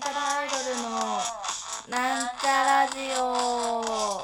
[0.00, 0.88] なんちゃらアイドルの
[1.90, 4.22] なんちゃラジオ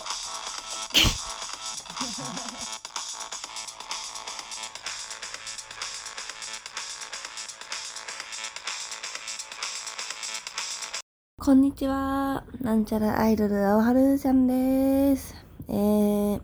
[11.45, 12.45] こんにちは。
[12.61, 15.34] なんちゃらアイドル、青春ちゃんです。
[15.68, 16.40] えー、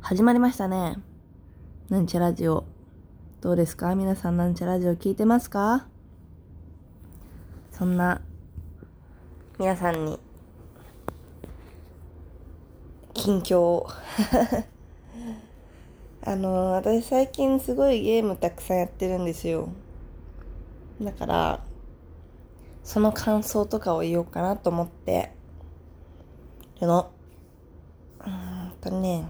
[0.00, 0.96] 始まりましたね。
[1.88, 2.64] なんちゃラジオ。
[3.40, 3.94] どうですか？
[3.94, 5.86] 皆さんなんちゃラジオ聞いてますか？
[7.76, 8.20] そんな、
[9.58, 10.20] 皆さんに、
[13.14, 13.88] 近況を
[16.22, 19.70] あの、私最近すごいゲームたくさんやってるんですよ。
[21.02, 21.64] だから、
[22.84, 25.32] その感想とかを言おうかなと思って、
[26.80, 27.10] るの。
[28.24, 29.24] うんとね、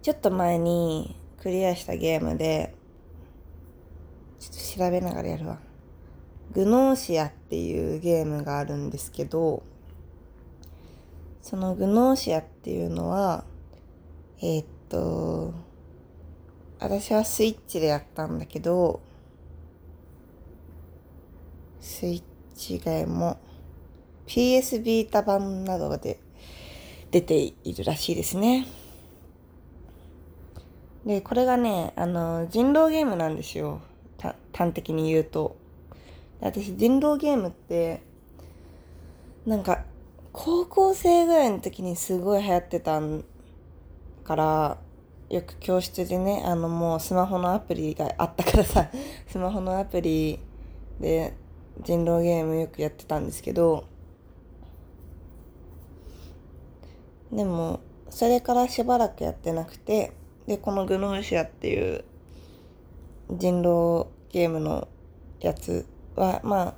[0.00, 2.74] ちょっと前にクリアしたゲームで、
[4.40, 5.65] ちょっと調べながらやるわ。
[6.52, 9.62] グノーシアっていうゲームがあるんですけど、
[11.42, 13.44] そのグノーシアっていうのは、
[14.40, 15.54] えーっと、
[16.78, 19.00] 私はスイッチでやったんだけど、
[21.80, 22.22] スイッ
[22.56, 23.38] チ外も
[24.26, 26.18] PS ビータ版などで
[27.10, 28.66] 出ているらしいですね。
[31.04, 33.80] で、これがね、あの、人狼ゲームなんですよ。
[34.52, 35.56] 端的に言うと。
[36.40, 38.02] 私、人狼ゲームって、
[39.46, 39.84] なんか、
[40.32, 43.00] 高校生ぐらいの時にすごい流行ってた
[44.24, 44.78] から、
[45.30, 48.90] よく教室でね、あのもうスマホのアプリがあったからさ、
[49.26, 50.38] スマホのアプリ
[51.00, 51.34] で
[51.82, 53.84] 人狼ゲームよくやってたんですけど、
[57.32, 60.12] でも、それからしばらくやってなくて、
[60.46, 62.04] で、このグノーシアっていう
[63.30, 64.86] 人狼ゲームの
[65.40, 66.74] やつは、まあ、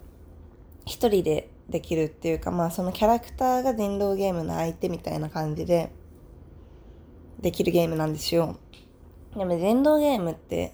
[0.85, 5.93] 一人でできるっていうか、まあそのキャラクターが人狼ゲームの相手みたいな感じで
[7.41, 8.59] できるゲームなんですよ。
[9.37, 10.73] でも人狼ゲームって、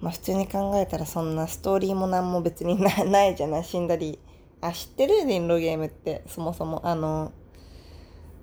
[0.00, 3.64] まあ普通に考えたらそんなストーリーも何も別にないじゃない？
[3.64, 4.20] 死んだり。
[4.60, 5.24] あ、知ってる？
[5.26, 6.80] 人狼ゲームって、そもそも。
[6.86, 7.32] あの、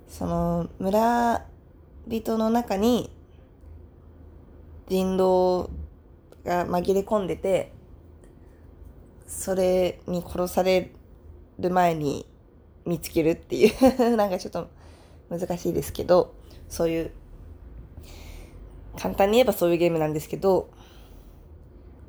[0.08, 1.46] その村
[2.06, 3.10] 人の中に
[4.88, 5.70] 人狼
[6.44, 7.72] が紛れ込んでて、
[9.26, 10.92] それに殺され
[11.58, 12.26] る前に
[12.84, 14.68] 見つけるっていう なんかちょっと
[15.28, 16.32] 難しいですけど、
[16.68, 17.10] そういう、
[18.96, 20.68] 簡単に言えばそういうゲームなんですけど、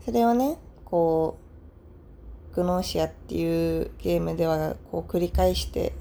[0.06, 1.38] それをね、こ
[2.52, 5.94] う、グノーシアっていうゲームではこう繰り返して、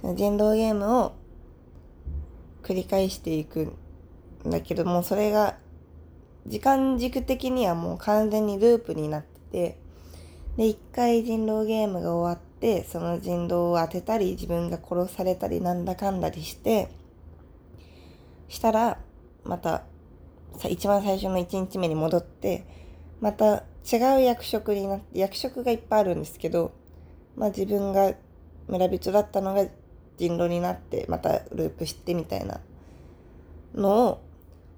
[0.00, 1.12] その人狼ゲームを
[2.62, 3.72] 繰り返していく
[4.46, 5.56] んだけども、それが
[6.46, 9.78] 時間軸的にはもう完全にループになってて、
[10.56, 16.88] で、一回人狼ゲームが終わって、その人狼を当てたり、自分が殺されたり、なんだかんだりして、
[18.48, 18.98] したら、
[19.44, 19.84] また、
[20.68, 22.64] 一番最初の1日目に戻って、
[23.20, 26.72] また違う役職になって、役職がいっぱいあるんですけど、
[27.36, 28.12] まあ自分が
[28.68, 29.66] 村人だったのが
[30.16, 32.60] 人狼になって、またループしてみたいな
[33.74, 34.20] のを、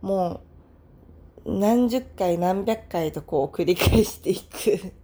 [0.02, 0.42] も
[1.44, 5.01] う、何十回何百回とこう繰り返していく。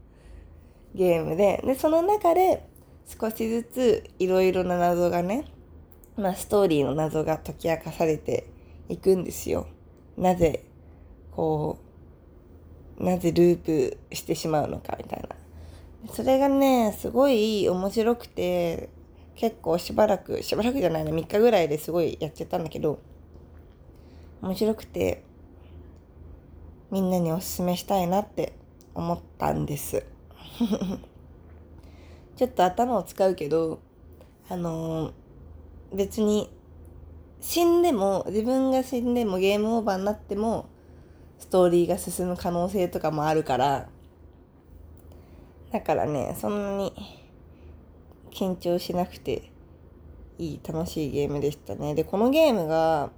[0.94, 2.66] ゲームで、で、その中で
[3.06, 5.44] 少しずついろいろな謎がね、
[6.16, 8.46] まあストーリーの謎が解き明かされて
[8.88, 9.66] いくんですよ。
[10.16, 10.64] なぜ、
[11.32, 11.78] こ
[12.98, 15.28] う、なぜループしてしまうのかみたいな。
[16.12, 18.88] それがね、すごい面白くて、
[19.36, 22.98] 結構しばらく、しばらくじゃないな、3日ぐらいですごいやっちゃったんだけど、
[24.42, 25.22] 面白くて、
[26.90, 28.52] みんなにおすすめしたいなって
[28.94, 30.04] 思ったんです。
[32.36, 33.80] ちょっと頭を使うけど、
[34.48, 35.12] あのー
[35.92, 36.50] 別に
[37.40, 40.66] 死んでも、自分が死んでもゲームオーバーになっても、
[41.38, 43.88] ストーリーが進む可能性とかもあるから、
[45.72, 46.92] だからね、そんなに
[48.32, 49.50] 緊張しなくて
[50.38, 51.94] いい楽しいゲームでしたね。
[51.94, 53.10] で、このゲームが、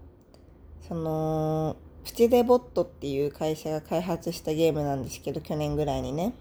[0.87, 6.35] その、プチデボットっていう会社が開発したゲームなんですけど、去年ぐらいにね。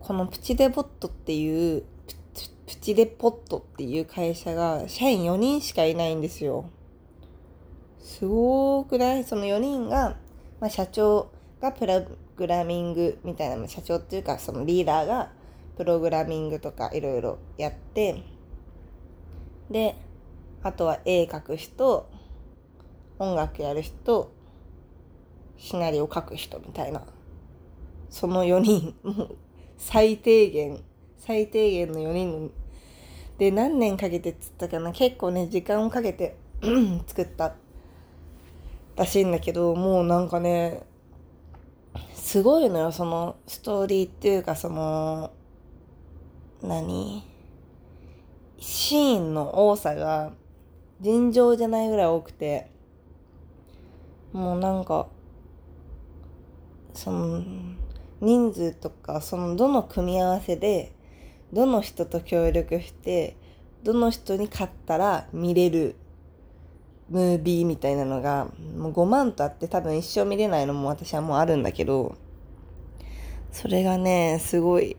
[0.00, 1.84] このプチデボットっていう、
[2.66, 6.68] プチデポットっていう会社が社員4人しかいないんですよ。
[8.00, 9.24] すごくない？
[9.24, 10.16] その4人が、
[10.60, 11.30] まあ、社長
[11.60, 12.02] がプロ
[12.36, 15.30] グラミングみたいな、社長っていうかそのリーダーが
[15.76, 18.22] プログラミングとかいろいろやって、
[19.70, 19.96] で、
[20.62, 22.08] あとは絵描く人、
[23.18, 24.32] 音楽やる人、
[25.58, 27.02] シナリオ書く人みたいな。
[28.08, 28.94] その4人、
[29.80, 30.78] 最低限
[31.18, 32.50] 最低限の4人の
[33.38, 34.92] で何年かけてっつったかな。
[34.92, 36.36] 結構ね時間をかけて
[37.08, 37.54] 作った
[38.94, 40.82] らしいんだけどもうなんかね
[42.14, 42.92] すごいのよ。
[42.92, 45.32] そのストーリーっていうかその
[46.62, 47.24] 何？
[48.58, 50.32] シーンの多さが
[51.00, 52.70] 尋常じゃないぐらい多くて。
[54.32, 55.08] もうなんか
[56.94, 57.42] その
[58.20, 60.92] 人数とかそのどの組み合わせで
[61.52, 63.36] どの人と協力して
[63.82, 65.96] どの人に勝ったら見れる
[67.08, 68.46] ムービーみたいなのが
[68.76, 72.16] もう5万とあって多分一生見れないのも私はもうあるんだけど
[73.50, 74.96] それがねすごい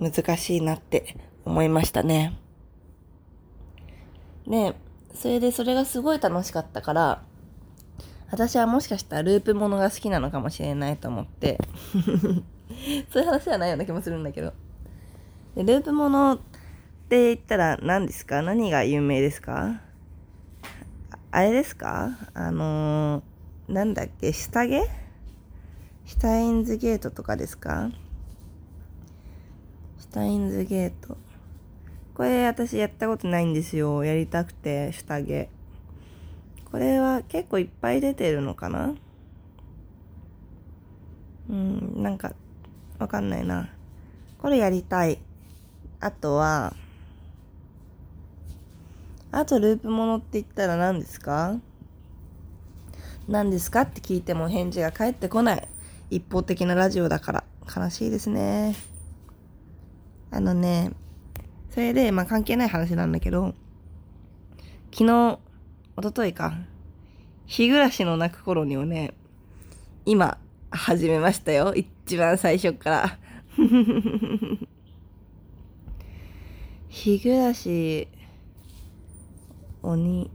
[0.00, 2.38] 難しいなって思いましたね。
[4.46, 4.74] で、
[5.14, 7.22] それでそれがすごい楽しかったから、
[8.30, 11.58] 私はもしかしたらループものが好きなのかもしれないと思って
[13.10, 14.52] そういう話ではないような気もするんだけど。
[15.56, 16.38] でループものっ
[17.08, 18.42] て言ったら何ですか？
[18.42, 19.80] 何が有名ですか？
[21.30, 22.16] あれですか？
[22.34, 24.32] あのー、なんだっけ？
[24.32, 24.82] 下着？
[26.04, 27.90] シュタインズゲートとかですか？
[29.98, 31.16] シュタインズゲート。
[32.14, 34.04] これ私やったことないんですよ。
[34.04, 35.48] やりたくて、下着。
[36.70, 38.94] これは結構いっぱい出てるのかな？
[41.48, 42.34] うん、なんか、
[42.98, 43.70] わかんないな。
[44.38, 45.18] これやりたい。
[46.00, 46.74] あとは、
[49.32, 51.58] あとループものって言ったら何ですか？
[53.26, 53.82] 何ですか？
[53.82, 55.68] って聞いても返事が返ってこない。
[56.10, 57.44] 一方的なラジオだから。
[57.74, 58.74] 悲しいですね。
[60.30, 60.92] あのね、
[61.70, 63.54] それで、まあ関係ない話なんだけど、
[64.92, 65.38] 昨日、
[65.98, 66.54] おとといか、
[67.46, 69.14] 日暮らしの泣く頃にをね、
[70.06, 70.38] 今、
[70.70, 71.74] 始めましたよ。
[71.74, 73.18] 一番最初から。
[76.88, 78.06] 日暮らし、
[79.82, 80.30] 鬼、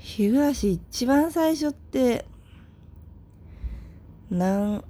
[0.00, 2.26] 日暮らし一番最初って、
[4.32, 4.84] なん、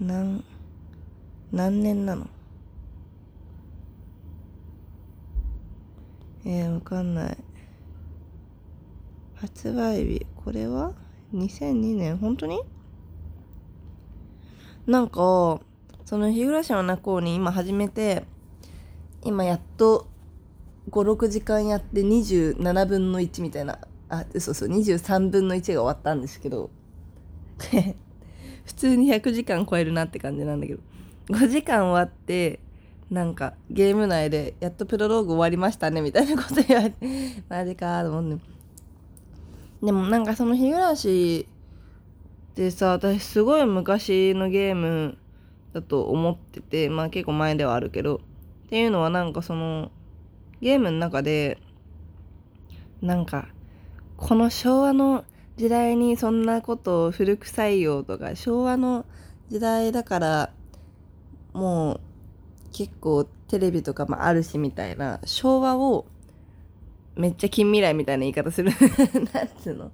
[0.00, 0.42] なん、
[1.52, 2.30] 何年なの？
[6.48, 7.36] えー、わかんない。
[9.34, 10.92] 発売日、これは
[11.34, 12.60] ?2002 年本当に？
[14.86, 15.60] なんか、
[16.04, 18.22] その日暮らしの中子に今始めて、
[19.24, 20.06] 今やっと
[20.90, 26.70] 5、6時間やって27分の1みたいな、あ、そうそう、23分の1が終わったんですけど、
[28.64, 30.80] 普通に100時間超えるなって感じなんだけど。
[31.28, 32.60] 5時間終わって
[33.10, 36.96] なんかゲーム内でやっとプロローグ終わりましたねみたいなこと言われて
[37.48, 38.56] マジかと思って。
[39.82, 41.46] でもなんかその日暮らし
[42.52, 45.18] ってさ私すごい昔のゲーム
[45.72, 48.16] だと思っててまあ結構前ではあるけど
[48.66, 49.92] っていうのはなんかその
[50.60, 51.58] ゲームの中で
[53.02, 53.48] なんか
[54.16, 55.24] この昭和の
[55.56, 59.04] 時代にそんなことを古臭いよとか昭和の
[59.50, 60.50] 時代だから
[61.52, 62.00] もう
[62.72, 66.06] 結構テレビとかもあるしみたいな昭和を
[67.16, 68.70] めっちゃ近未来みたいな言い方する。
[69.32, 69.90] なんつうの？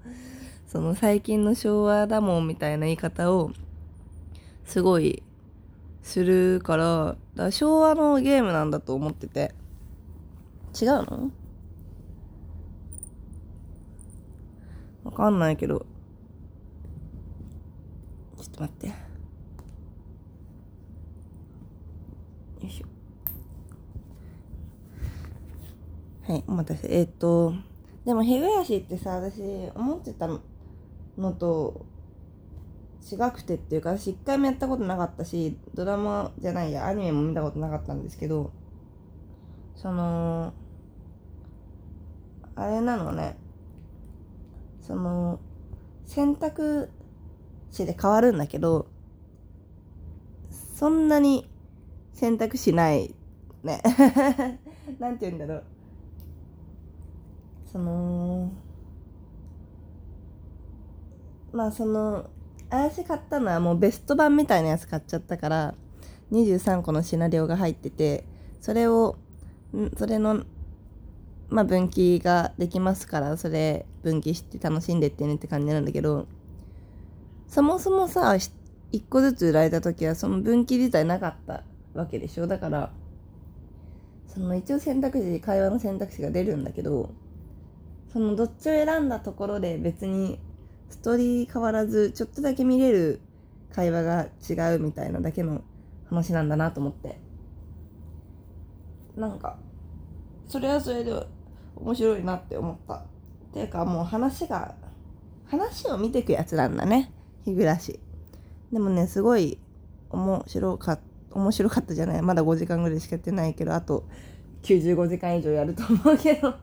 [0.66, 3.50] その最近の昭和だもんみたいな言い方を
[4.64, 5.22] すごい
[6.02, 9.54] するからだから昭和のゲームなんだと思ってて。
[10.80, 11.30] 違うの？
[15.04, 15.84] わかんないけど。
[18.38, 19.01] ちょっと待って。
[22.62, 22.86] よいしょ。
[26.32, 26.88] はい、お待たせ。
[26.88, 27.54] えっ、ー、と、
[28.04, 29.42] でも、日暮らしってさ、私、
[29.74, 30.28] 思ってた
[31.18, 31.84] のと
[33.10, 38.52] 違くてっていうか、私一回もやったことなかったし、ドラマじゃないや、アニメも見たことなかったんですけど、
[39.74, 40.52] その、
[42.54, 43.36] あれなのね、
[44.80, 45.40] その、
[46.04, 46.90] 選択
[47.70, 48.86] 肢で変わるんだけど、
[50.76, 51.48] そんなに
[52.22, 53.12] 選択肢ない
[53.64, 53.82] ね。
[55.00, 55.64] なんて言うんだろう。
[57.66, 58.52] その
[61.52, 62.30] まあその
[62.70, 65.74] 私買ったのはもうベスト版みたいなやつ買っちゃったから
[66.30, 68.24] 23個のシナリオが入ってて
[68.60, 69.16] それを
[69.96, 70.44] それの
[71.48, 76.28] まあ分岐ができますからそれ分岐して楽しんでってねって感じなんだけど
[77.48, 81.64] そもそもさ1個ずつ売られた時はその分岐自体なかった。
[81.94, 82.46] わけでしょ。
[82.46, 82.92] だから
[84.28, 87.10] その一応選択肢会話の選択肢が出るんだけど
[88.12, 90.38] そのどっちを選んだところで別に
[90.88, 93.20] ストーリー変わらずちょっとだけ見れる
[93.74, 95.62] 会話が違うみたいなだけの
[96.06, 97.18] 話なんだなと思って。
[99.16, 99.58] なんか
[100.48, 101.12] それはそれで
[101.76, 102.94] 面白いなって思った。
[102.94, 103.00] っ
[103.52, 104.74] ていうかもう話が
[105.46, 107.12] 話を見てくやつなんだね。
[107.44, 108.00] 日暮らし。
[108.72, 109.58] でもねすごい
[110.08, 111.11] 面白かった。
[111.34, 112.22] 面白かったじゃない？
[112.22, 114.04] まだ5時間ぐらいしかやってないけどあと
[114.62, 116.54] 95時間以上やると思うけど。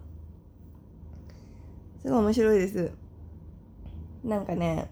[2.02, 2.92] すごい面白いです。
[4.24, 4.90] なんかね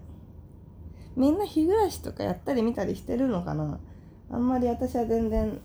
[1.16, 3.78] みんな日暮らしとかやったり見たりしてるのかな？
[4.30, 5.58] あんまり私は全然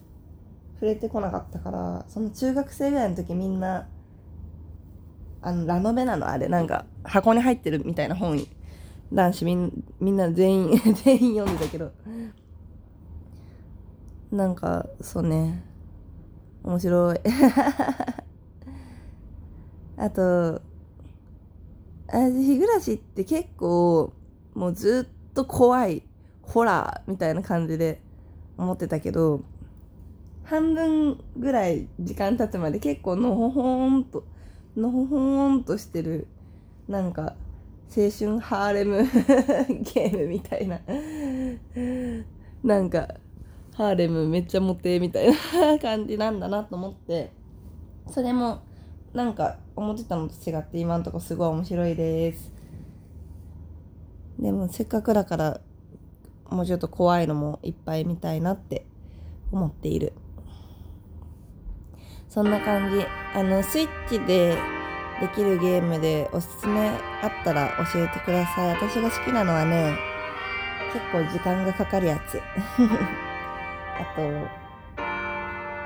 [0.75, 3.87] 触れてこなかったからその中学生ぐらいの時みんな
[5.41, 6.47] あのラノベなのあれ。
[6.47, 8.39] なんか箱に入ってるみたいな本
[9.11, 10.69] 男子みんみんな全員
[11.03, 11.91] 全員読んでたけど。
[14.33, 15.63] なんかそうね。
[16.63, 17.19] 面白い。
[19.95, 20.59] あと
[22.11, 24.11] あ日暮らしって結構
[24.55, 26.01] もうずっと怖い
[26.41, 28.01] ホラーみたいな感じで
[28.57, 29.41] 思ってたけど
[30.45, 34.23] 半分ぐらい時間経つまで結構のほほんと
[34.75, 36.25] のほほんとしてる
[36.87, 37.35] なんか
[37.95, 39.03] 青春ハーレム
[39.93, 40.79] ゲームみたいな。
[42.63, 43.09] なんか
[43.75, 47.31] ハーレムめっちゃモテみたいな感じなんだなと思って。
[48.09, 48.61] それも
[49.13, 52.51] なんか思ってたのと違って今のとこすごい面白いです。
[54.39, 55.61] でもせっかくだから
[56.49, 58.85] もうちょっと怖いのもいっぱい見たいなって
[59.51, 60.13] 思っている。
[62.29, 63.05] そんな感じ。
[63.35, 64.57] あのスイッチで
[65.21, 66.89] できるゲームでおすすめ
[67.21, 68.69] あったら教えてください。
[68.75, 69.95] 私が好きなのはね
[70.91, 72.41] 結構時間がかかるやつ。
[73.99, 74.21] あと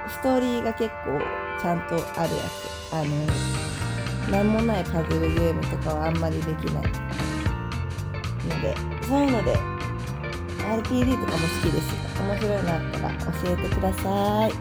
[0.10, 1.20] ストーリーが結構
[1.60, 2.94] ちゃんとあるやつ。
[2.94, 3.28] あの
[4.32, 6.84] なんもないパズルゲームとかはあんまりできない
[8.48, 8.76] ので
[9.08, 9.58] そういうので
[10.60, 11.96] RPG とかも好きです。
[12.22, 14.52] 面白いのあったら教えてください。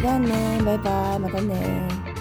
[0.00, 1.18] じゃあねバイバイ。
[1.20, 2.15] またね。